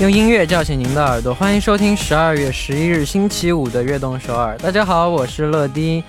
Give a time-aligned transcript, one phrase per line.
[0.00, 4.56] 用音乐叫醒您的耳朵，欢迎收听十二月十一日星期五的《悦动首尔》。
[4.62, 6.02] 大家好，我是乐迪。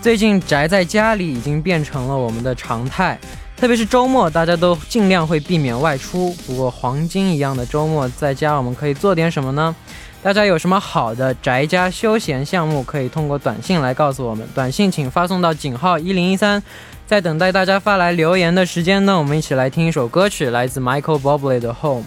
[0.00, 3.18] 最近宅在家里已经变成了我们的常态，
[3.54, 6.32] 特别是周末，大家都尽量会避免外出。
[6.46, 9.76] 不过黄金一样的周末，在家我们可以做点什么呢？
[10.22, 14.48] 大家有什么好的宅家休闲项目，可以通过短信来告诉我们。
[14.54, 16.62] 短信请发送到井号一零一三。
[17.06, 22.02] 在等待大家发来留言的时间呢，我们一起来听一首歌曲，来自 Michael Bublé 的《Home》。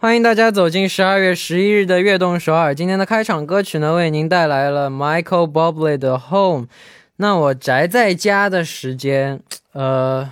[0.00, 2.72] 欢迎大家走进十二月十一日的悦动首尔。
[2.72, 6.68] 今天的开场歌曲呢，为您带来了 Michael Bublé 的 Home。
[7.16, 10.30] 那我宅在家的时间，呃，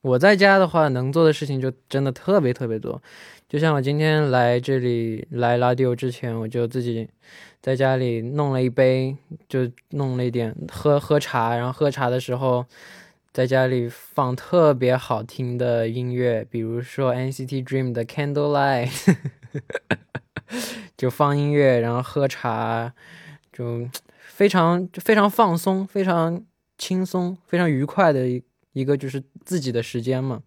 [0.00, 3.02] 我在家的话，能做的事情就真的特别特别多。
[3.50, 7.06] 就像我今天来这里来拉迪欧之前，我就自己
[7.60, 9.14] 在家里弄了一杯，
[9.46, 12.64] 就弄了一点喝喝茶，然后喝茶的时候。
[13.36, 18.88] 在家里放特别好听的音乐，比如说 NCT Dream 的 Candlelight，
[20.96, 22.94] 就放音乐，然后喝茶，
[23.52, 23.86] 就
[24.22, 26.42] 非常就非常放松，非常
[26.78, 30.40] 轻松，非常愉快的一一个就是自己的时间嘛。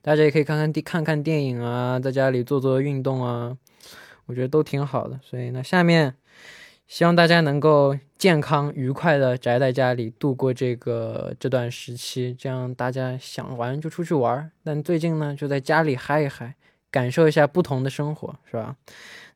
[0.00, 3.56] 大家也可以看看电看看电影啊，在家里做做运动啊，
[4.26, 5.18] 我觉得都挺好的。
[5.20, 6.14] 所以呢，下面。
[6.86, 16.54] 希望大家能够健康愉快的宅在家里度过这个这段时期，这样大家想玩就出去玩，但最近呢就在家里嗨一嗨，
[16.91, 18.75] 感受一下不同的生活，是吧？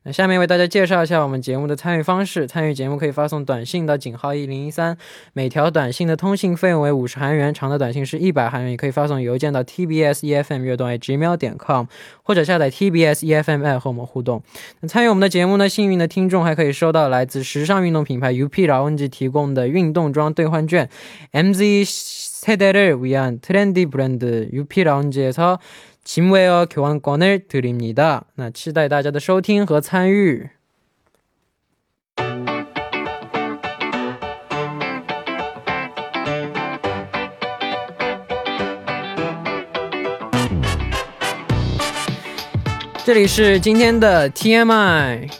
[0.02, 2.46] 那下面为大家介绍一下我们节目的参与方式。
[2.46, 4.96] 参与节目可以发送短信到井号一零一三，
[5.32, 8.70] 每条短信的通信费用为五十韩元，长的短信是一百韩元。
[8.70, 11.86] 也可以发送邮件到 tbs efm 乐动 gmail 点 com，
[12.22, 14.40] 或者下载 tbs efm app 和我们互动。
[14.78, 20.88] 那参与我们的节目呢，幸运的听众还可以收到来自时尚运动品牌 UP 라운지提供的运动装兑换券。
[21.32, 25.58] MZ 세대를 위한 트렌디 브랜드 UP 라운지에서
[26.04, 28.26] 짐웨어 교환권을 드립니다.
[28.36, 30.50] 那期待大家的收听和参与。
[43.06, 45.39] 这里是今天的 TMI。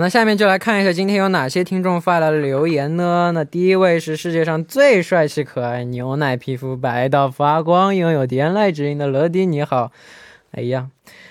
[0.00, 3.32] 那下面就来看一下今天有哪些听众发来的留言呢？
[3.34, 9.92] 那第一位是世界上最帅气、可爱、牛奶皮肤、白到发光、拥有天籁之音的乐迪，你好。
[10.52, 10.88] 哎呀。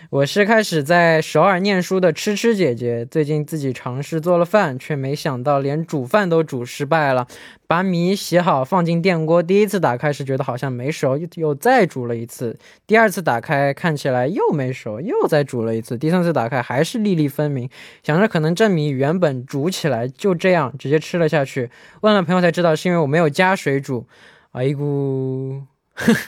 [0.09, 7.28] 我是开始在首尔念书的吃吃姐姐，最近自己尝试做了饭，却没想到连煮饭都煮失败了。
[7.68, 12.57] 把米洗好放进电锅，第一次打开时觉得好像没熟，又又再煮了一次。
[12.85, 15.97] 第二次打开看起来又没熟，又再煮了一次。
[15.97, 17.69] 第三次打开还是粒粒分明，
[18.01, 21.69] 想着可能这米原本煮起来就这样，直接吃了下去。
[22.00, 24.07] 问了朋友才知道是因为我没有加水煮。
[24.53, 25.63] 哎咕，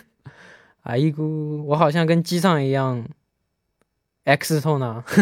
[0.83, 3.05] 哎咕，我好像跟机上一样。
[4.25, 5.03] X 透呢？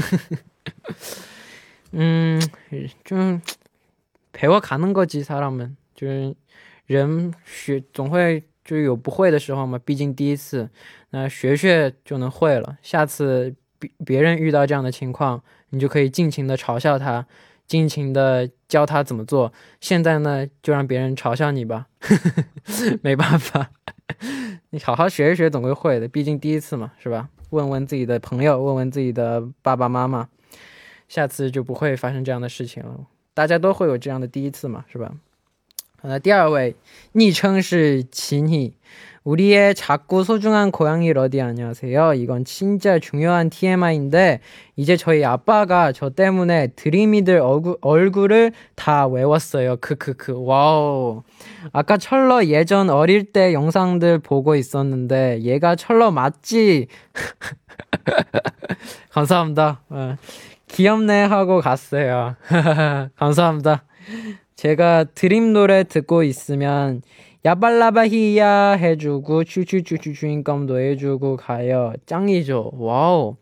[1.92, 2.42] 嗯，
[3.06, 3.16] 就
[4.34, 6.36] 陪我看那个机사람们，就是
[6.86, 10.70] 人学总会就有不会的时候嘛，毕竟第一次，
[11.12, 12.78] 那学学就能会了。
[12.82, 17.26] 下次别别人遇到这样的情况，你就可以尽情的嘲笑他，
[17.66, 19.54] 尽情的教他怎么做。
[19.80, 21.88] 现在呢，就让别人嘲笑你吧，
[23.02, 23.72] 没办法，
[24.72, 26.08] 你好好学一学，总归会的。
[26.08, 27.30] 毕竟第一次嘛，是吧？
[27.50, 30.30] 问问自己的朋友，问问自己的爸爸妈妈，
[31.08, 33.08] 下次就不会发生这样的事情了。
[33.34, 35.14] 大家都会有这样的第一次嘛，是吧？
[36.02, 36.76] 那第二位，
[37.14, 38.74] 昵称是奇妮。
[39.28, 44.40] 우리의 작고 소중한 고양이 러디 안녕하세요 이건 진짜 중요한 TMI인데
[44.78, 51.24] 이제 저희 아빠가 저 때문에 드림이들 얼굴 얼굴을 다 외웠어요 크크크 와우
[51.74, 56.88] 아까 철러 예전 어릴 때 영상들 보고 있었는데 얘가 철러 맞지?
[59.12, 59.82] 감사합니다
[60.68, 62.36] 귀엽네 하고 갔어요.
[63.16, 63.84] 감사합니다.
[64.56, 67.02] 제가 드림 노래 듣고 있으면
[67.48, 71.94] 야발라바히야 해주고 추추추추 주인감도 해주고 가요.
[72.06, 72.72] 짱이죠.
[72.74, 73.38] 와우.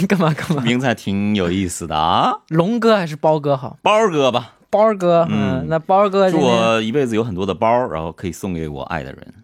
[0.08, 0.62] 干 嘛干嘛？
[0.62, 2.32] 名字还挺有意思的啊。
[2.48, 3.78] 龙哥还是包哥好？
[3.82, 4.54] 包儿哥吧。
[4.68, 9.34] 包儿哥，嗯，那包儿哥祝我一辈子有很多的包，然后可以送给我爱的人。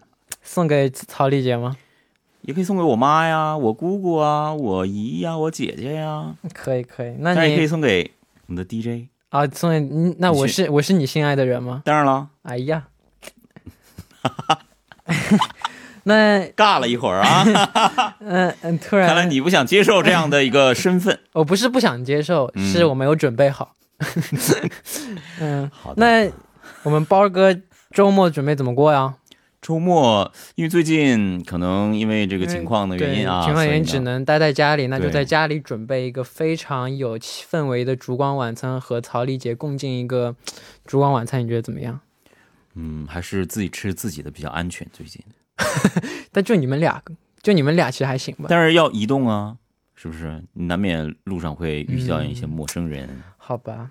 [0.42, 1.76] 送给曹丽姐吗？
[2.42, 6.34] 也可以送给我妈呀，我姑姑啊，我姨呀，我姐姐呀。
[6.52, 8.10] 可以可以，那你也可以送给
[8.48, 9.78] 我们的 DJ 啊，送给
[10.18, 11.82] 那我是我是你心爱的人吗？
[11.86, 12.28] 当然了。
[12.42, 12.88] 哎呀，
[16.04, 18.16] 那尬了一会儿啊。
[18.20, 21.18] 嗯 嗯，突然，看来你不想接受这样的一个 身份。
[21.32, 23.74] 我不是不想接受，是我没有准备好。
[25.40, 26.00] 嗯，好的。
[26.04, 26.32] 那
[26.82, 27.56] 我们包哥
[27.92, 29.14] 周末准备怎么过呀？
[29.60, 40.34] 周末，因为最近可能因为这个情况的原因啊，情况原因只能待在家里，那就在家里准备一个非常有氛围的烛光晚餐，和曹丽姐共进一个
[40.84, 42.00] 烛光晚餐，你觉得怎么样？
[42.74, 44.84] 嗯，还是自己吃自己的比较安全。
[44.92, 45.22] 最近，
[46.32, 47.02] 但就你们俩，
[47.42, 48.46] 就你们俩其实还行吧。
[48.48, 49.56] 但是要移动啊，
[49.94, 50.42] 是不是？
[50.52, 53.22] 难免路上会遇到一些陌生人。
[53.36, 53.90] 好吧。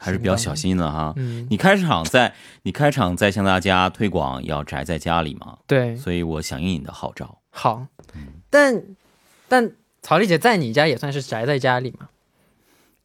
[0.00, 1.12] 还是比较小心的哈。
[1.16, 5.58] 嗯，你开场在你开场在向大家推广要宅在家里嘛？
[5.66, 7.40] 对，所以我响应你的号召。
[7.50, 7.84] 好，
[8.48, 8.80] 但
[9.48, 12.08] 但曹丽姐在你家也算是宅在家里嘛？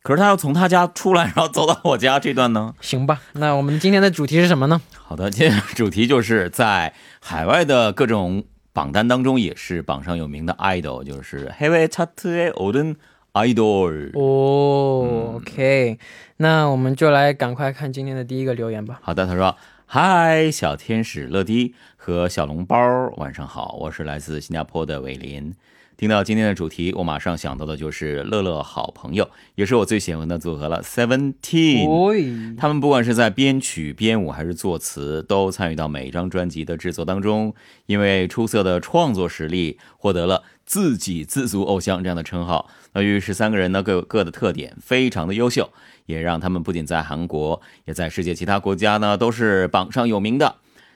[0.02, 2.74] 可是她要从她家出来，然后走到我家这段呢？
[2.80, 4.80] 行吧，那我们今天的主题是什么呢？
[4.94, 12.96] 好的，今天主题就是在海外的各种榜单当中，也是榜上有名的 idol，就是해외차트의오른
[13.34, 15.98] idol 哦，OK，
[16.38, 19.00] 那我们就来赶快看今天的第一个留言吧。
[19.02, 22.76] 好的，他说：“嗨，小天使乐迪和小笼包，
[23.16, 25.54] 晚上好，我是来自新加坡的伟林。”
[25.95, 32.55] 听到今天的主题，我马上想到的就是乐乐好朋友，也是我最喜欢的组合了，Seventeen。
[32.57, 37.53] 他们不管是在编曲、编舞还是作词，都参与到每一张专辑的制作当中。
[37.85, 42.69] 因为出色的创作实力，获得了自给自足偶像这样的称号。
[42.93, 45.69] 那于十三个人呢各有各的特点，非常的优秀，
[46.07, 50.55] 也让他们不仅在韩国，也在世界其他国家呢都是榜上有名的。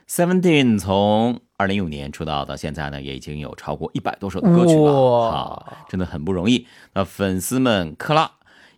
[0.10, 6.66] Seventeen 从二零一五年出道到现在呢，也已经有超过一百多首的歌曲了啊，真的很不容易。
[6.94, 8.32] 那粉丝们克拉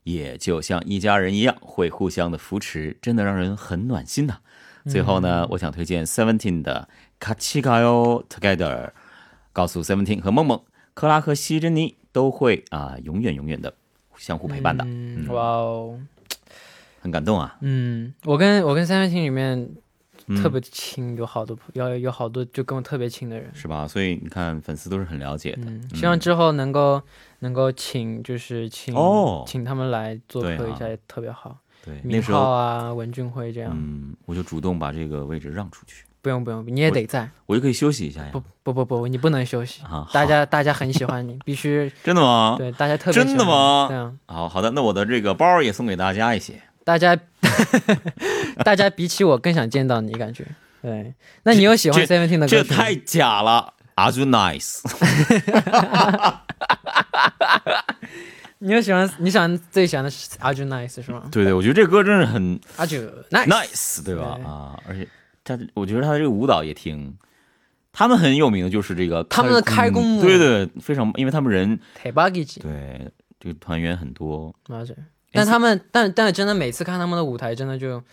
[0.03, 4.39] 也就像一家人一样，会互相的扶持，真的让人很暖心呐。
[4.87, 8.87] 最后呢，我想推荐 Seventeen 的《卡奇卡哟 Together》，
[9.53, 10.59] 告诉 Seventeen 和梦梦，
[10.95, 13.75] 克拉和希珍妮都会啊，永远永远的
[14.17, 14.83] 相互陪伴的。
[15.31, 15.99] 哇哦，
[17.01, 17.57] 很感动啊。
[17.61, 19.69] 嗯，我跟我跟 Seventeen 里面。
[20.37, 23.87] 特别亲，有好多要有好多就跟我特别亲的人，是吧？
[23.87, 25.95] 所以你看，粉丝都是很了解的。
[25.95, 27.01] 希望之后能够
[27.39, 31.57] 能够请，就是请哦，请他们来做客一下，也特别好。
[31.83, 33.71] 对，明浩啊，文俊辉这样。
[33.73, 36.05] 嗯，我就主动把这个位置让出去。
[36.21, 38.29] 不用不用，你也得在，我就可以休息一下呀。
[38.33, 40.05] 不不不不，你不能休息啊！
[40.11, 42.55] 大家大家很喜欢你，必须 真的吗？
[42.57, 43.85] 对，大家特别真的吗？
[43.87, 46.61] 这样好好的，那我的这个包也送给大家一些。
[46.83, 47.17] 大家，
[48.63, 50.45] 大家比起我更想见到你，感觉
[50.81, 51.13] 对？
[51.43, 52.47] 那你有喜欢 Seventeen 的歌？
[52.47, 53.73] 这太假了。
[53.95, 54.79] Are you nice？
[58.59, 59.09] 你有喜欢？
[59.19, 61.23] 你喜欢最喜欢的是 Are you nice 是吗？
[61.31, 64.39] 对对，我觉得这歌真是很 Are you nice nice 对吧？
[64.45, 65.07] 啊，而且
[65.43, 67.15] 他，我觉得他这个舞蹈也挺，
[67.91, 71.77] 他们很有名的就是这个他们的开工，对对，非常，因为他们人，
[72.61, 74.53] 对，这个团员很多，
[75.31, 78.03] 但他们，但但真的每次看他们的舞台，真的就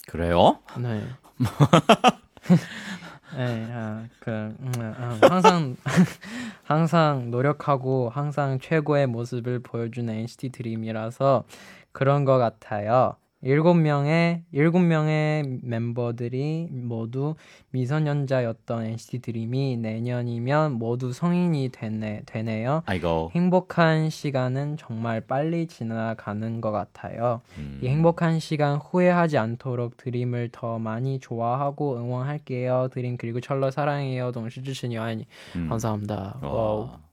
[0.08, 0.60] 그래요?
[0.78, 1.02] 네.
[3.36, 5.76] 네, 아, 그 음, 아, 항상
[6.64, 11.46] 항상 노력하고 항상 최고의 모습을 보여주는 NCT 드림이라서
[11.94, 13.16] 그런 것 같아요.
[13.44, 17.36] 일곱 명의 일곱 명의 멤버들이 모두
[17.72, 22.84] 미성년자였던 NCT 드림이 내년이면 모두 성인이 되네, 되네요.
[22.86, 23.32] 아이고.
[23.34, 27.42] 행복한 시간은 정말 빨리 지나가는 것 같아요.
[27.58, 27.80] 음.
[27.82, 32.90] 이 행복한 시간 후회하지 않도록 드림을 더 많이 좋아하고 응원할게요.
[32.94, 34.32] 드림 그리고 철러 사랑해요.
[34.32, 35.70] 동시 주신 여한이 음.
[35.70, 36.40] 감사합니다.
[36.42, 36.52] 와.
[36.52, 37.11] 와.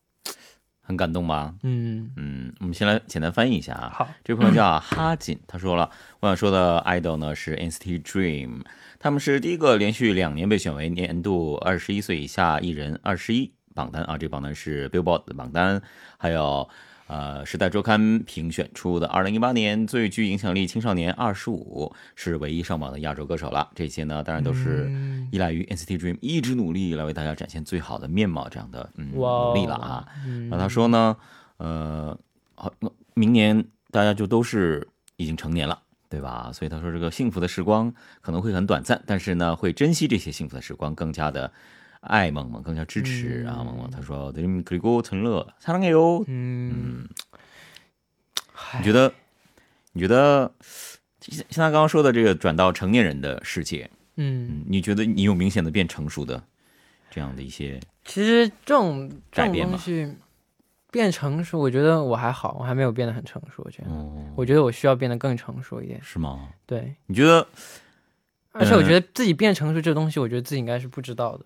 [0.89, 1.55] 很感动吧？
[1.65, 3.93] 嗯嗯，我们先来简单翻译一下啊。
[3.95, 5.91] 好，这位朋友叫哈锦，他说了，
[6.21, 8.63] 我想说的 idol 呢是 NCT Dream，
[8.99, 15.83] 他们是第一个连续两年被选为年度二十一岁以下艺人二十一榜单啊，这榜单是 Billboard 的榜单，
[16.17, 16.67] 还有。
[17.09, 23.71] 呃，时代周刊评选出的二零一八年最具影响力青少年二十五是唯一上榜的亚洲歌手了。
[23.75, 24.91] 这些呢，当然都是
[25.33, 30.07] 依赖于 NCT Dream 一直努力来为大家展现最好的面貌这样的嗯努力了啊。
[30.51, 31.17] 那他说呢，
[31.57, 32.19] 呃，
[32.55, 32.71] 好，
[33.15, 34.87] 明年大家就都是
[35.17, 36.51] 已经成年了，对吧？
[36.53, 41.51] 所以他说这个幸福的时光可能会很短暂，但是呢，会珍惜这些幸福的时光，更加的。
[42.02, 43.64] 爱萌萌更加支持啊！
[43.64, 46.24] 萌萌他说：“对你그리고陈乐사랑해 요。
[46.28, 47.08] ”嗯，
[48.78, 49.14] 你觉得？
[49.94, 50.52] 你觉得？
[51.22, 56.44] 像像他刚刚说的这个转到成年人的世界，嗯，你觉得你有明显的变成熟的
[57.10, 57.80] 这样的一些？
[58.04, 60.14] 其实这种这种东西
[60.92, 63.64] 变成熟，我觉得我还好，我还没有变得很成熟。
[63.64, 63.90] 我觉得，
[64.36, 65.98] 我觉得我需要变得更成熟一点。
[66.04, 66.50] 是吗？
[66.66, 67.48] 对，你觉得？
[68.52, 71.46] 而且我觉得自己变成熟这个东西，我觉得自己应该是不知道的。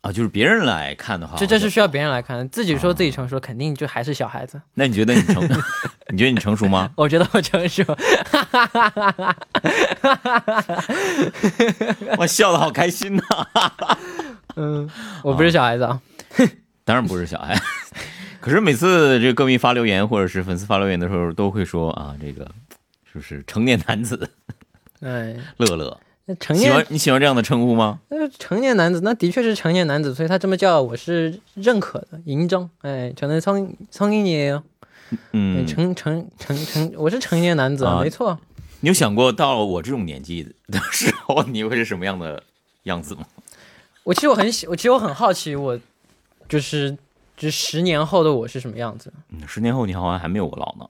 [0.00, 4.60] 啊，就是别人来看的话，这这是需要别人来看，自己说自己成熟，肯定就还是小孩子。
[4.74, 5.42] 那你觉得你成？
[6.10, 6.90] 你觉得你成熟吗？
[6.96, 7.84] 我觉得我成熟。
[12.16, 13.22] 我笑的好开心呐！
[14.56, 14.88] 嗯，
[15.22, 16.00] 我不是小孩子啊。
[16.84, 17.60] 当然不是小孩。
[18.40, 22.44] 可是每次这个歌迷发留言或者是粉丝发留言的时候，都会说啊，这个
[23.12, 24.30] 是不是成年男子？
[25.00, 26.00] 哎，乐乐。
[26.36, 28.00] 成年，喜欢你喜欢这样的称呼吗？
[28.08, 34.62] 那成年男子，那的确是成年男子，所以他这么叫我是认可的，银章，哎，成年苍苍蝇爷，
[35.32, 38.38] 嗯，成成成成，我是成年男子，没错。
[38.80, 42.42] 你有想过到了我这种年纪的时候，你会是什么样的
[42.84, 43.26] 样子吗？
[44.04, 45.78] 我其实我很喜，我其实我很好奇，我
[46.48, 46.96] 就是
[47.36, 49.12] 就十年后的我是什么样子？
[49.30, 50.88] 嗯，十年后你好像还没有我老呢。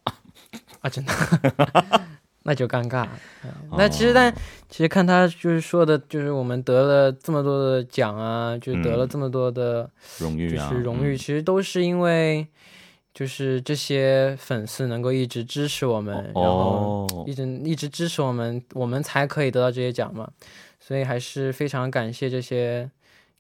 [0.81, 1.13] 啊，真的。
[2.48, 3.12] 那就尴尬了。
[3.78, 4.36] 那其实，但
[4.70, 9.90] 其实看他就是说的，就是我们得了这么多的奖啊，就得了这么多的
[10.20, 12.48] 荣誉啊，就是荣誉，其实都是因为
[13.14, 20.30] 就是这些粉丝能够一直支持我们，然后一直一直支持我们，我们才可以得到这些奖嘛。
[20.80, 22.92] 所以还是非常感谢这些，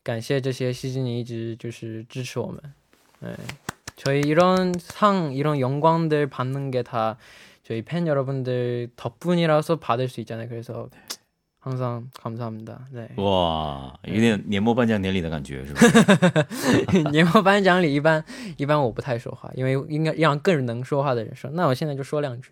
[0.01, 2.57] 感谢这些西西尼一直就是支持我们。
[3.19, 3.37] 哎，
[3.97, 7.17] 所以이런상이런영광들받는게다
[7.67, 10.47] 저희 팬 여러분들 덕분이라서 받을 수 있잖아요.
[10.49, 10.89] 그래서
[11.59, 12.87] 항상 감사합니다.
[12.93, 13.07] 네.
[13.15, 15.79] 哇，有点年末颁奖典礼的感觉，是不
[16.91, 17.03] 是？
[17.11, 18.21] 年末颁奖礼一般
[18.57, 21.49] 一般我不太说话，因为应该让更能说话的人说。
[21.51, 22.49] 那我现在就说两句。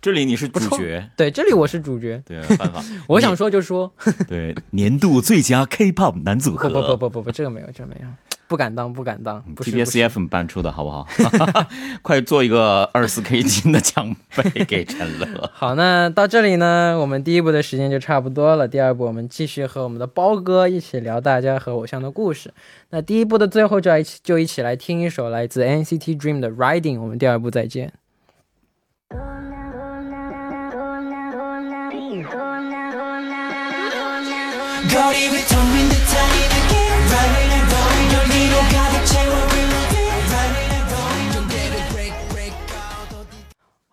[0.00, 3.92] 这里你是主错角，对，这里我是主角，对，办法， 我想说就说。
[4.28, 8.06] 对年度最佳 K-pop 男组合，不不不不不不，这个没有，这个没有，
[8.47, 9.71] 不敢当，不敢当，不是。
[9.71, 11.07] 不 TBS 是 EFM 颁出的好不好？
[12.03, 15.27] 快做一个二四 K 金的奖杯给陈乐。
[15.53, 18.67] 好，那到这里呢，我们第一部的时间就差不多了。
[18.67, 22.53] 第二步我们继续和我们的包哥一起聊大家和偶像的故事。
[22.91, 26.97] 那第一部的最后就要一起就一起来听一首来自 NCT Dream 的《Riding》。
[27.01, 27.93] 我们第二部再见。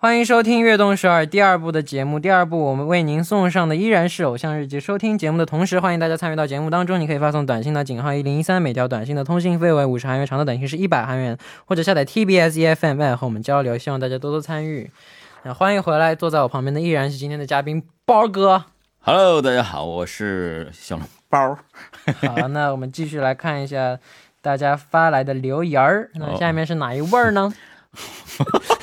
[0.03, 2.19] 欢迎收听《悦动首尔》第二部的节目。
[2.19, 4.79] 第二部我们为您送上的依然是《偶像日记》。
[4.81, 6.99] 收听节目的同时，欢迎大家参与到节目当中。
[6.99, 13.77] 你可以发送短信到井号一零一三，每条短信的通信费为五十韩元，长的短信是一百韩元，或者下载 TBS EFM app 和我们交流。
[13.77, 14.91] 希望大家多多参与。
[15.43, 18.65] 那欢迎回来，坐在我旁边的依然是今天的嘉宾包哥。
[19.01, 21.59] Hello，大家好，我是小笼包。
[22.27, 23.99] 好，那我们继续来看一下
[24.41, 26.11] 大家发来的留言儿。
[26.15, 27.53] 那下面是哪一位儿呢？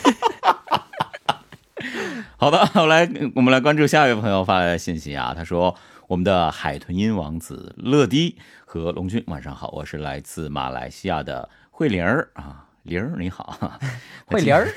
[2.39, 5.33] 好的，我来，我们来关注下一位朋友发来的信息啊。
[5.35, 5.73] 他说
[6.05, 13.71] ：“我们的海豚音王子乐迪和龙君，晚上好，我是来自马来西亚的慧玲儿啊，玲儿你好。
[14.27, 14.67] 慧玲儿，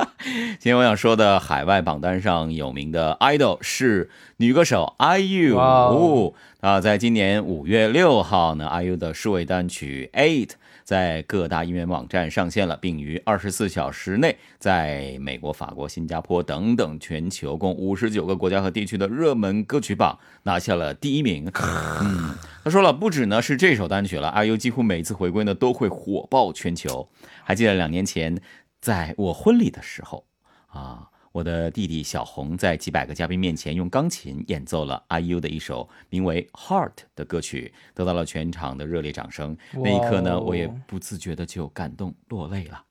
[0.58, 4.08] 今天我想说的海外榜单上有名的 idol 是
[4.38, 10.46] 女歌手 IU，啊，在今年五月六号呢，IU 的数位单曲《Eight》
[10.84, 21.50] 在各大音乐网站上线了，并于二十四小时内在美国、法国、新加坡等等全球共五十九个国家和地区的热门歌曲榜拿下了第一名。
[22.02, 27.08] 嗯，他说了，不止呢是这首单曲了，IU 几乎每次回归呢都会火爆全球。
[27.44, 28.40] 还记得两年前
[28.80, 30.24] 在我婚礼的时候
[30.68, 39.56] 啊，我的弟弟小红在几百个嘉宾面前用钢琴演奏了 IU 的一首名为《Heart》的歌曲，得到了全场的热烈掌声。
[39.74, 42.82] 那一刻呢，我也不自觉的就感动落泪了。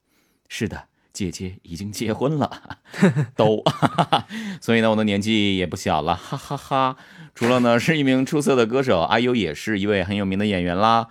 [0.48, 2.80] 是的，姐姐已经结婚了，
[3.36, 3.62] 都，
[4.62, 6.98] 所以呢，我的年纪也不小了，哈哈哈
[7.36, 11.10] 除了呢是一名出色的歌手，IU 也是一位很有名的演员啦。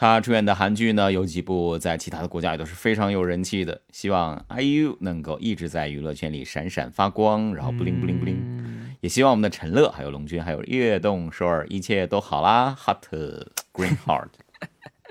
[0.00, 3.80] 他出演的韩剧呢，有几部在其他的国家也都是非常有人气的。
[3.90, 8.38] 希望 IU 能够一直在娱乐圈里闪闪发光，然后 bling bling bling。
[9.00, 13.04] 也希望我们的陈乐、还有龙君、还有悦动首尔一切都好啦，Hot
[13.72, 14.28] Green Heart。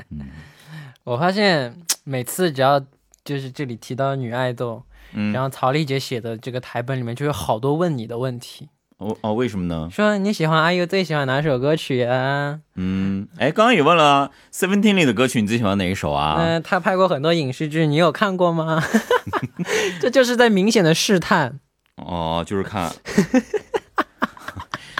[1.03, 2.79] 我发现每次只要
[3.25, 9.87] 就是这里提到女爱豆，嗯，然后曹丽姐写的这个台本里面就有好多问你的问题，哦哦，为什么呢？
[9.91, 12.59] 说你喜欢 IU 最喜欢哪首歌曲啊？
[12.75, 16.35] 嗯，哎，刚刚也问了 Seventeen 里的歌曲，你最喜欢哪一首啊？
[16.39, 18.83] 嗯、他拍过很多影视剧，你有看过吗？
[20.01, 21.59] 这就是在明显的试探。
[21.97, 22.91] 哦，就是看。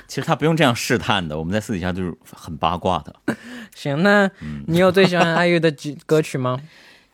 [0.07, 3.36] 其实他不用这样试探的，我们在私底下就是很八卦的。
[3.75, 6.60] 行，那嗯你有最喜欢 IU 的几歌曲吗？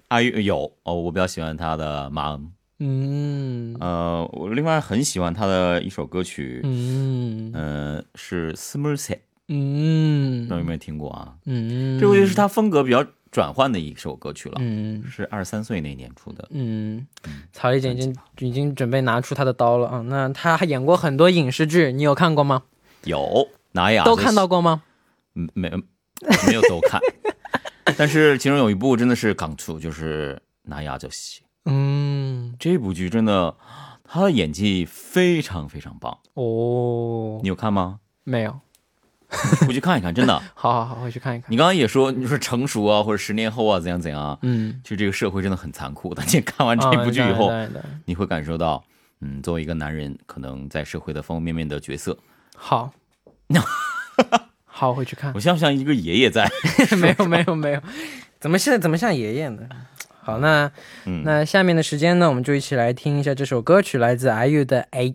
[0.10, 2.40] 阿玉有哦，我比较喜欢他的《忙》，
[2.80, 9.16] 嗯呃，我另外很喜欢他的一首歌曲，嗯呃，是《Smurset》，
[9.50, 11.36] 嗯不知道有没有听过啊？
[11.46, 16.48] 嗯，这回就是他风格比较转换的一首歌曲了，嗯是二十三岁那年出的。
[16.52, 17.06] 嗯，
[17.52, 22.64] 曹丽姐已经已经准备拿出她的刀了啊、嗯那她还演过很多影视剧，你有看过吗？
[23.06, 24.04] 有哪呀？
[24.06, 24.84] 都看到过吗？
[25.36, 25.70] 嗯，没
[26.48, 27.02] 没有都看，
[27.98, 30.36] 但是其中有一部真的是港出，就是
[30.70, 32.03] 《拿牙就戏》嗯，
[32.64, 33.58] 这部剧，真的
[34.06, 36.18] 他的演技非常非常棒。
[36.36, 38.00] 哦你，有看吗？
[38.24, 38.58] 没有，
[39.68, 40.42] 回去看一看，真的。
[40.56, 41.52] 好好好，回去看一看。
[41.52, 44.40] 你刚刚也说，你说成熟啊，或者十年后啊，怎样怎样啊？
[44.44, 46.26] 嗯，其实这个社会真的很残酷但。
[46.34, 47.52] 你看完这部剧以啊后，
[48.06, 48.82] 你会感受到，
[49.20, 52.18] 嗯，作为一个男人，可能在社会的方方面面的角色，
[52.56, 52.94] 好，
[54.64, 55.40] 好，回去看我。
[55.42, 56.50] 像不像一个爷爷在？
[56.98, 57.82] 没有没有没有，
[58.40, 59.68] 怎么现在怎么像爷爷呢？
[60.26, 60.72] 好，那、
[61.06, 65.10] 嗯那下面的时间呢，我们就一起来听一下这首歌曲，来自 IU 的《A》。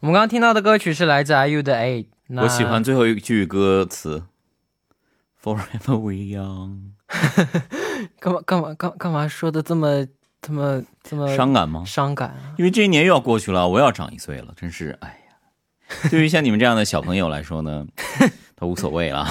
[0.00, 2.08] 我们刚刚听到的歌曲是来自 IU 的《A》，
[2.42, 4.22] 我喜欢最后一句歌词
[5.42, 6.92] ，Forever we young。
[8.18, 11.84] 干嘛干嘛干干嘛说的这么这这么这么伤感吗？
[11.84, 12.54] 伤感啊？
[12.56, 15.14] 因为这一年又要过去了，我要长一岁了，真是哎呀。
[16.10, 17.86] 对于像你们这样的小朋友来说呢，
[18.56, 19.28] 都无所谓了。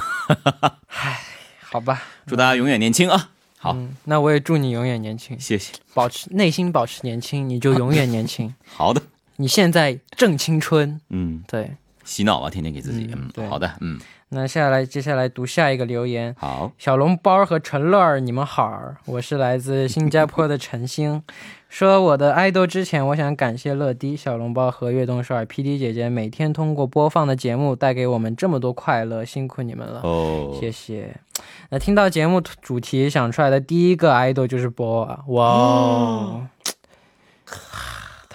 [1.70, 3.30] 好吧，祝大家永远年轻啊！
[3.60, 5.74] 好，嗯，那我也祝你永远年轻，谢谢。
[5.94, 8.54] 保持内心保持年轻，你就永远年轻。
[8.66, 9.02] 好的，
[9.36, 11.72] 你现在正青春，嗯，对。
[12.06, 13.10] 洗脑啊，天天给自己。
[13.14, 14.00] 嗯，嗯好的，嗯，
[14.30, 16.36] 那下来，接下来读下一个留言。
[16.38, 21.24] 好，小笼包和陈乐儿，你们好，我是来自新加坡的陈星。
[21.70, 30.02] 说我的爱豆之前，我想感谢乐迪、小笼包和悦动首尔 PD 姐姐，每天通过播放的节目带给我们这么多快乐，辛苦你们了。
[30.04, 31.16] 哦，谢谢。
[31.70, 36.48] 那听到节目主题想出来的第一个爱豆就是波啊，哇哦！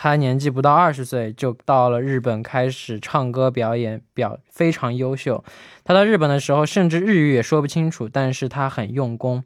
[0.03, 5.45] 他年纪不到二十岁就到了日本开始唱歌表演，表非常优秀。
[5.85, 9.45] 他到日本的时候甚至日语也说不清楚，但是他很用功。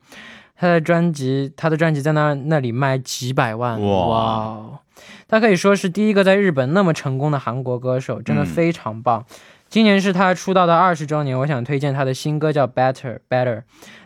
[0.56, 4.80] 他的专辑，他的专辑在那那里卖几百万，哇！
[5.28, 9.26] 他可以说是第一个在日本那么成功的韩国歌手，真的嗯非常棒。
[9.68, 13.58] 今年是他出道的二十周年，我想推荐他的新歌叫《Better Better》。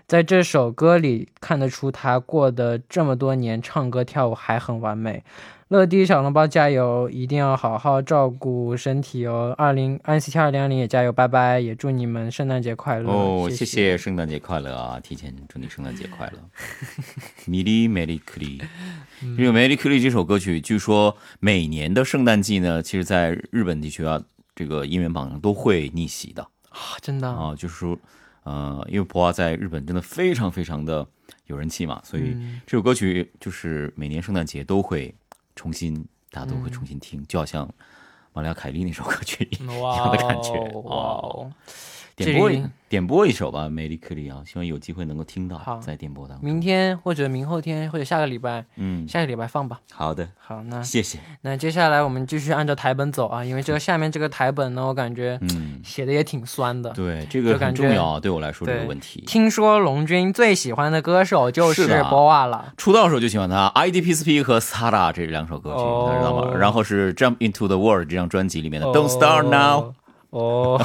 [0.09, 5.23] 在这首歌里看得出他过的这么多年唱歌跳舞还很完美。
[5.71, 9.55] 乐迪小笼包加油，一定要好好照顾身体哦。
[9.57, 11.61] 二零 NCT 二零二零也加油，拜拜！
[11.61, 13.09] 也祝你们圣诞节快乐。
[13.09, 14.99] 哦，谢谢谢，圣诞节快乐啊！
[14.99, 16.41] 提前祝你圣诞节快乐。
[17.47, 18.61] 米莉梅丽克里，
[19.37, 24.21] 这个《梅丽克里》这首歌曲，据说每年的圣诞季呢，其实在日本地区啊，
[24.57, 27.97] 这个音乐榜上都会逆袭的啊，真的啊，就是说，
[28.43, 31.07] 呃，因为博娃在日本真的非常非常的
[31.47, 35.15] 有人气嘛，所以嗯这首歌曲就是每年圣诞节都会
[35.61, 35.95] 重新，
[36.31, 37.69] 大家都会重新嗯听，就好像
[38.33, 40.53] 玛利亚凯莉那首歌曲一样的感觉。
[40.85, 41.53] 哇哦！
[42.25, 42.51] 点播
[42.89, 46.45] 点播一首吧，《美丽克里》奥，希望有机会能够听到好，在点播当中。
[46.45, 49.79] 明天或者明后天或者下个礼拜，嗯，下个礼拜放吧。
[49.93, 51.21] 好的，好，那谢谢。
[51.43, 56.91] 那接下来我们继续按照台本走啊，因为这个下面这个台本呢，我感觉嗯，写的也挺酸的。
[56.91, 59.23] 对，这个很重要啊，对我来说这个问题。
[59.25, 62.73] 听说龙君最喜欢的歌手就是是的波瓦了。
[62.77, 66.57] 出道的时候就喜欢他，IDPSP 和 Sara 这两首歌曲，哦他知道吗？
[66.59, 69.95] 然后是 Jump Into the World 这张专辑里面的 Don't Start Now。
[70.31, 70.81] 哦，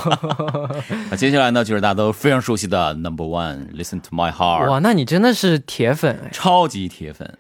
[1.09, 6.29] 那接下来呢，就是大家都非常熟悉的 Number One Listen to My Heart，哇，那你真的是铁粉哎！
[6.31, 7.37] 超级铁粉。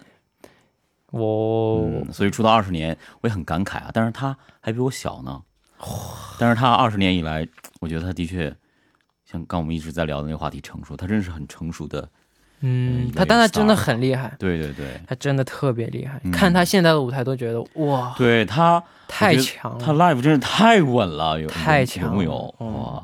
[1.07, 3.89] 哦，嗯，所以出道二十年，我也很感慨啊。
[3.93, 5.41] 但是他还比我小呢。
[6.37, 7.47] 但是他二十年以来，
[7.79, 8.55] 我觉得他的确
[9.25, 12.07] 像刚我们一直在聊的那个话题成熟，他真是很成熟的。
[12.65, 16.19] 嗯嗯，他但他真的很厉害，对对对，他真的特别厉害。
[16.23, 19.93] 嗯看他现在的舞台都觉得哇，对他太强了他。
[19.93, 22.55] live 真是太稳了，有太强了有没有？
[22.59, 23.03] 嗯哇，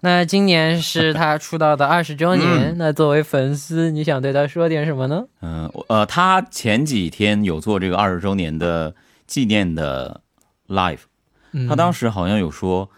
[0.00, 5.24] 那今年是他出道的二十周年，嗯那作为粉丝，你想对他说点什么呢？
[5.40, 8.94] 嗯，我呃，他前几天有做这个二十周年的
[9.26, 10.20] 纪念的
[10.68, 11.00] live，
[11.52, 12.88] 嗯他当时好像有说，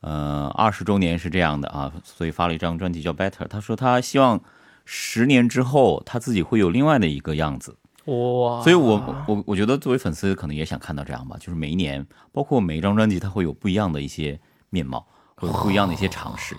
[0.00, 3.46] 呃，二十周年是这样的啊，所以发了一张专辑叫 Better。
[3.48, 4.40] 他说他希望
[4.84, 14.38] 十年之后他自己会有另外的一个样子，哇，所以我我我觉得作为粉丝可能也想看到这样吧，就是每一年，包括每一张专辑，它会有不一样的一些
[14.70, 16.56] 面貌，会有不一样的一些尝试。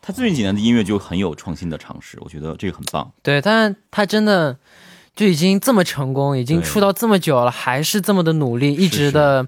[0.00, 3.12] 他最近几年的音乐就很有创新的尝试，我觉得这个很棒。
[3.22, 4.56] 对，但他真的
[5.14, 9.46] 就已经这么成功，已经出道这么久了，还是这么的努力，一直的，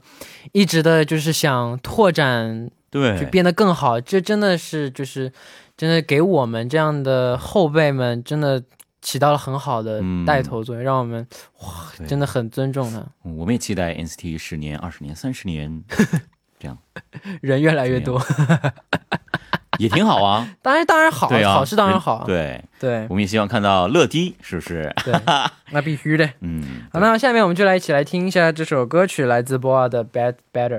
[0.53, 3.99] 一直的，就是想拓展，对就，变得更好。
[3.99, 5.33] 这真的是就是
[5.81, 8.63] 真的给我们这样的后辈们，真的
[9.01, 11.27] 起到了很好的嗯带头作用，让我们
[11.63, 11.69] 哇
[12.07, 15.83] 真的很尊重他，嗯我们也期待 NCT 十年、二十年、三十年
[16.61, 16.77] 这样，
[17.41, 18.21] 人越来越多。
[19.79, 20.47] 也挺好啊。
[20.61, 22.25] 当然，当然好，好是当然好啊。
[22.27, 24.95] 对，对我们也希望看到乐迪，是不是？
[25.03, 25.15] 对，
[25.71, 26.29] 那必须的。
[26.45, 30.79] 嗯，好，那下面我们就来一起来听一下这首歌曲，来自 BoA 的《Bad Better》。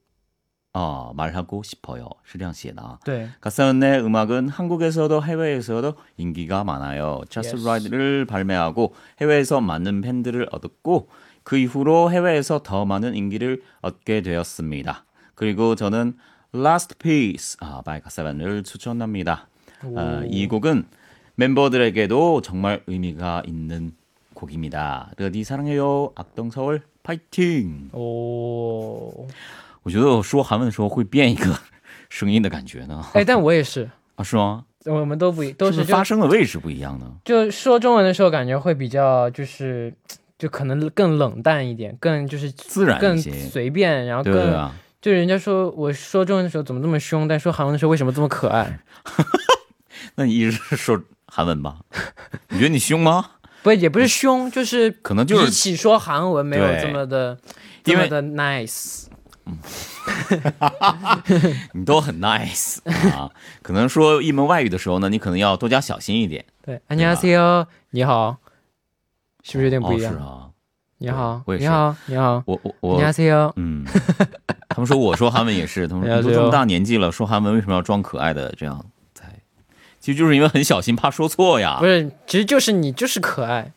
[0.73, 2.07] 어, 말하고 싶어요.
[2.25, 2.99] 슈량 씨의 나.
[3.05, 3.29] 네.
[3.41, 7.21] 가사연의 음악은 한국에서도 해외에서도 인기가 많아요.
[7.29, 7.67] Just yes.
[7.67, 11.09] Ride를 발매하고 해외에서 많은 팬들을 얻었고
[11.43, 15.05] 그 이후로 해외에서 더 많은 인기를 얻게 되었습니다.
[15.35, 16.17] 그리고 저는
[16.55, 19.47] Last Piece 아, 바이 가사연을 추천합니다.
[19.95, 20.85] 아, 이 곡은
[21.35, 23.93] 멤버들에게도 정말 의미가 있는
[24.33, 25.11] 곡입니다.
[25.17, 26.11] 르디 사랑해요.
[26.15, 27.89] 악동서울 파이팅.
[27.93, 29.27] 오.
[29.83, 31.57] 我觉得我说韩文的时候会变一个
[32.09, 33.05] 声音的感觉呢。
[33.13, 34.65] 哎，但我也是，啊，是吗？
[34.85, 37.05] 我们都不一都是发声的位置不一样呢？
[37.23, 39.93] 就说中文的时候，感觉会比较就是
[40.39, 44.73] 就可能更冷淡一点，更就是自然更，随便，然后更对啊。
[44.99, 48.79] 就人家说我说中文的时候怎么这么凶，但说韩文的时候为什么这么可爱？
[50.15, 51.77] 那你一直是说韩文吧？
[52.49, 53.31] 你觉得你凶吗？
[53.63, 57.37] 不也不是凶，就是可能就是比起说韩文没有这么的
[57.85, 59.05] 因为的 nice。
[61.72, 62.78] 你都很 nice
[63.12, 63.30] 啊。
[63.62, 66.44] 可能说一门外语的时候呢，你可能要多加小心一点。
[66.64, 68.38] 对，안녕하세요，你好，
[69.42, 70.12] 是不是有点不哦，一样？
[70.12, 70.50] 是啊，
[70.98, 73.52] 你好，我也是你好，你好，我我我 안녕하세요。
[73.56, 73.84] 嗯，
[74.68, 79.32] 他们说我说韩文也是，他们说 안녕하세요 你都这么大年纪了，说韩文为什么要装可爱的这样才？
[80.00, 81.86] 其实就是因为很小心，怕说错呀不。
[81.86, 83.72] 是，其实就是你就是可爱，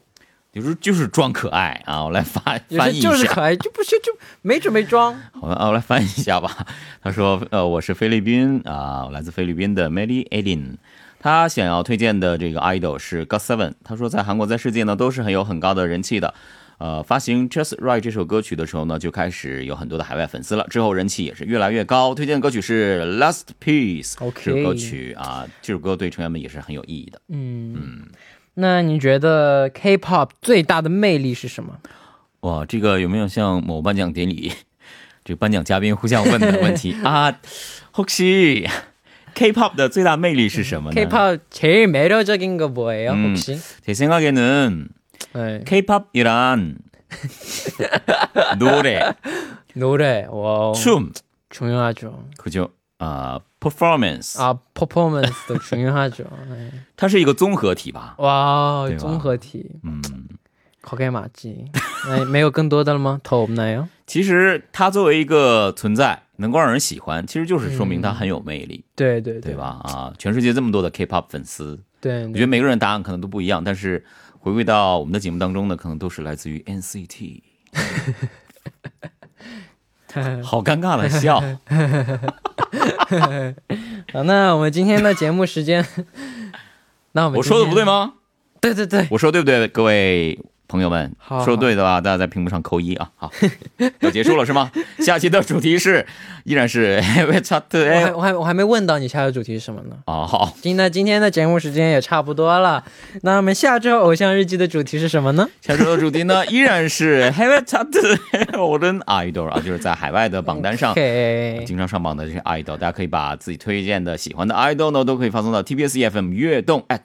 [0.55, 2.03] 有时候就是装可爱啊。
[2.05, 5.15] 我来翻翻译一下就是可，爱，就不是就没准备装。
[5.33, 6.67] 好吧，啊我来翻译一下吧。
[7.03, 10.77] 他说，呃，我是菲律宾啊，我来自菲律宾的 Mary Alin。
[11.21, 13.73] 他想要推荐的这个 idol 是 GOT7。
[13.83, 16.35] 他说，在韩国，在世界呢都是很有很高的人气的。
[16.79, 20.67] 呃，发行《Just Right》这首歌曲的时候呢，就开始有很多的海外粉丝了。
[20.69, 22.15] 之后人气也是越来越高。
[22.15, 27.21] 推荐的歌曲是《Last Piece》这首歌曲啊，这首歌对成员们也是很有意义的。
[27.29, 28.07] 嗯嗯，
[28.56, 31.80] 那你觉得 K-pop 最大的魅力是什么？
[32.42, 34.52] 哇，这个有没有像某颁奖典礼
[35.24, 37.34] 这个颁奖嘉宾互相问的问题啊？
[37.94, 38.68] 혹시
[39.36, 43.12] K-pop 的最大魅力是什么呢 K-pop 제일 매력적인 거 뭐예요?
[43.12, 43.36] 음.
[43.36, 43.60] 혹시?
[43.86, 44.90] 제 생각에는
[45.34, 45.64] 네.
[45.66, 46.78] K-pop이란
[48.58, 49.14] 노래,
[49.74, 50.28] 노래.
[50.30, 50.74] 와.
[50.74, 51.12] 춤,
[51.50, 52.26] 중요하죠.
[52.38, 52.70] 그죠?
[53.00, 53.40] 아,
[53.71, 56.27] performance 啊，performance 的纯化者，
[56.97, 58.15] 它是一个综合体吧？
[58.19, 60.03] 哇，综合体，嗯，
[60.81, 61.65] 考盖马基，
[62.29, 63.21] 没有更多的了吗？
[63.25, 63.87] 头没有。
[64.07, 68.85] 其实它作为一个存在，能够让人喜欢，其实就是说明它很有魅力。
[68.95, 69.81] 对对对吧？
[69.83, 74.05] 啊，全世界这么多的 K-pop 粉丝，对，我觉得每个人答案可能都不一样，但是
[74.39, 77.41] 回归到我们的节目当中呢，可能都是来自于 NCT。
[80.43, 81.41] 好尴尬的笑，
[84.13, 85.85] 好，那我们今天的节目时间，
[87.13, 88.15] 那我们我说的不对吗？
[88.61, 90.39] 对对对，我说对不对，各位
[90.75, 91.15] 朋友们？
[91.19, 93.09] 好说对的话，大家在屏幕上扣一啊！
[93.15, 93.31] 好，
[94.03, 94.73] 要结束了是吗？
[94.99, 96.05] 下期的主题是
[96.43, 99.97] 依然是 Heavy Chat 我还 A 我还我还没问到你下个主题是什么呢？
[100.07, 102.83] 哦，好，今那今天的节目时间也差不多了，
[103.23, 105.49] 那我们下周偶像日记的主题是什么呢？
[105.61, 110.93] 下周的主题呢依然是 Heavy Chat 我的 idol 啊，就是在海外的榜单上。
[111.65, 117.03] 经常上榜的这些 idol，大家可以把自己推荐的、喜欢的 idol 呢，都可以发送到 TBS EFM 悦动 at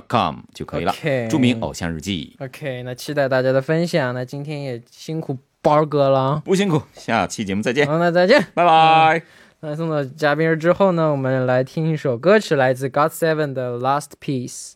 [0.00, 0.94] gmail.com 就可以了
[1.30, 4.14] 注明偶像日记，OK，那期待大家的分享。
[4.14, 8.40] 那今天也辛苦包哥了，不辛苦，下期节目再见，好，那再见。
[8.54, 9.22] 拜拜。
[9.60, 14.72] 那送到嘉宾之后呢，我们来听一首歌曲，来自 God Seven 的《Last Piece》。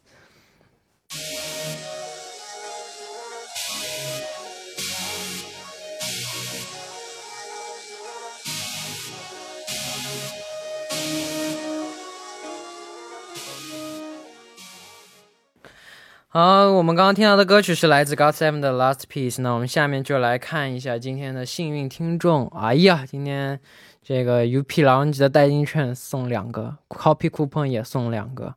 [16.41, 19.35] 好，我们刚刚听到的歌曲是来自 God Seven 的《Last Piece》。
[19.43, 22.47] 那我们下面就来看一下今天的幸运听众。
[22.51, 23.59] 哎呀，今天
[24.01, 28.55] 这个 UP 狼的代金券送两个，Copy Coupon 也送两个。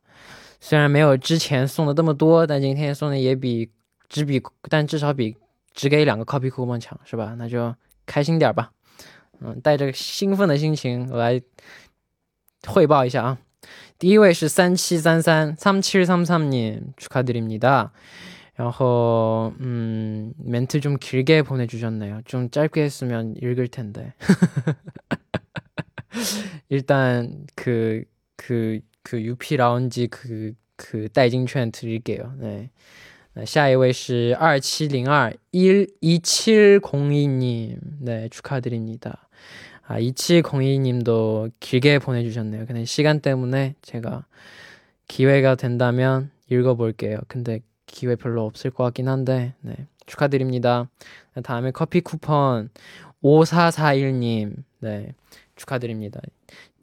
[0.60, 3.68] 虽然没有之前送的这么多，但今天送的也比
[4.08, 5.36] 只比，但至少比
[5.74, 7.34] 只给两个 Copy Coupon 强，是吧？
[7.36, 7.74] 那就
[8.06, 8.70] 开心点吧。
[9.40, 11.42] 嗯，带着兴奋的心情来
[12.64, 13.38] 汇报一下啊。
[14.01, 17.91] 第一位是三七三三三七三三님축하드립니다。
[18.55, 22.21] 然后음 멘트 좀 길게 보내주셨네요.
[22.25, 24.13] 좀 짧게 했으면 읽을 텐데.
[26.69, 28.03] 일단 그
[28.35, 32.33] 그 그 UP 라운지 그 그 代金券 드릴게요.
[32.39, 32.69] 네.
[33.33, 39.27] 那下一位是二七零二一一七零一님 네, 축하드립니다.
[39.92, 42.64] 아, 2702님도 길게 보내주셨네요.
[42.64, 44.24] 근데 시간 때문에 제가
[45.06, 47.18] 기회가 된다면 읽어볼게요.
[47.28, 49.74] 근데 기회 별로 없을 것 같긴 한데, 네.
[50.06, 50.88] 축하드립니다.
[51.42, 52.70] 다음에 커피 쿠폰
[53.22, 55.14] 5441님, 네.
[55.61, 56.19] 축하드립니다.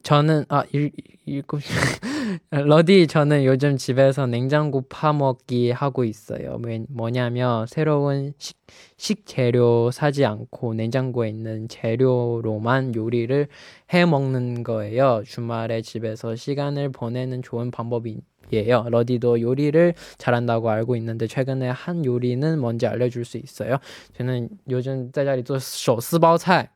[0.02, 0.92] 저는, 아, 읽,
[1.24, 1.58] 읽고,
[2.50, 6.58] 러디, 저는 요즘 집에서 냉장고 파먹기 하고 있어요.
[6.62, 8.58] 왜- 뭐냐면, 새로운 식,
[8.98, 13.48] 식재료 사지 않고 냉장고에 있는 재료로만 요리를
[13.94, 15.22] 해 먹는 거예요.
[15.26, 18.18] 주말에 집에서 시간을 보내는 좋은 방법이
[18.52, 18.86] 요리예요.
[18.90, 23.78] 러디도 요리를 잘한다고 알고 있는데 최근에 한 요리는 뭔지 알려줄 수 있어요?
[24.18, 26.68] 저는 요즘 在家里做手撕包菜.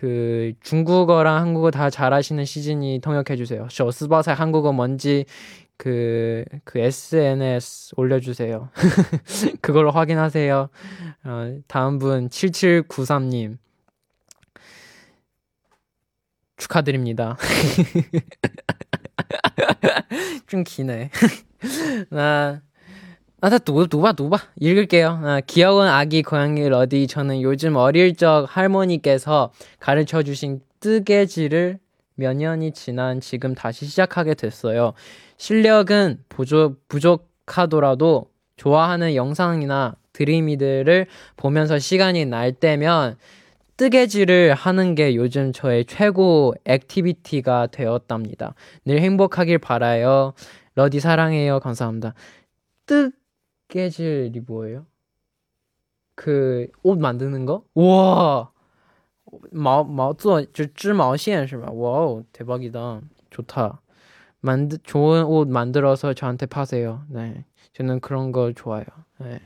[0.00, 3.68] 그 중국어랑 한국어 다 잘하시는 시즌이 통역해 주세요.
[3.68, 5.26] 쇼스바사 한국어 뭔지
[5.76, 8.70] 그, 그 SNS 올려주세요.
[9.60, 10.70] 그걸로 확인하세요.
[11.24, 13.58] 어, 다음 분, 7793님.
[16.56, 17.36] 축하드립니다.
[20.48, 21.10] 좀 기네.
[22.08, 22.62] 나,
[23.42, 24.36] 아, 다 누, 누봐, 누봐.
[24.60, 25.20] 읽을게요.
[25.24, 27.06] 아, 귀여운 아기 고양이 러디.
[27.06, 31.78] 저는 요즘 어릴 적 할머니께서 가르쳐 주신 뜨개질을
[32.16, 34.92] 몇 년이 지난 지금 다시 시작하게 됐어요.
[35.38, 41.06] 실력은 부족, 부족하더라도 좋아하는 영상이나 드림이들을
[41.38, 43.16] 보면서 시간이 날 때면
[43.78, 48.54] 뜨개질을 하는 게 요즘 저의 최고 액티비티가 되었답니다.
[48.84, 50.34] 늘 행복하길 바라요.
[50.74, 51.60] 러디 사랑해요.
[51.60, 52.12] 감사합니다.
[52.84, 53.12] 뜨
[53.69, 54.85] 개질이 뭐예요?
[56.15, 57.63] 그 옷 만드는 거?
[57.75, 58.51] 우와.
[59.51, 61.69] 毛毛做就织毛线是吧？
[61.71, 63.01] 哇哦， 대박이다.
[63.31, 63.81] 좋다.
[64.39, 67.03] 만드 좋은 옷 만들어서 저한테 파세요.
[67.09, 67.43] 네.
[67.73, 68.85] 저는 그런 거 좋아요.
[69.19, 69.41] 네.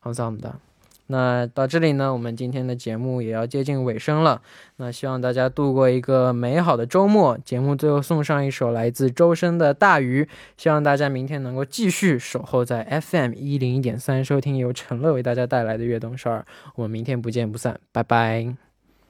[0.00, 0.58] 감사합니다.
[1.07, 4.41] 那到这里呢，我们今天的节目也要接近尾声了。
[4.77, 7.37] 那希望大家度过一个美好的周末。
[7.43, 10.23] 节目最后送上一首来自周深的《大鱼》，
[10.57, 16.45] 希望大家明天能够继续守候在 FM 一零一点三，收听由陈乐为大家带来的悦动少儿。
[16.75, 18.62] 我们明天不见不散，拜拜。